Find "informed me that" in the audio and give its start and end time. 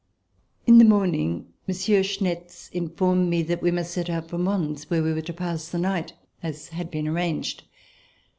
2.73-3.61